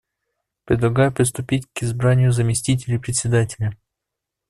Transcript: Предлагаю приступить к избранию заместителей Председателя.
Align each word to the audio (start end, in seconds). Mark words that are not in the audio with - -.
Предлагаю 0.65 1.11
приступить 1.13 1.67
к 1.75 1.83
избранию 1.83 2.31
заместителей 2.31 2.97
Председателя. 2.97 3.77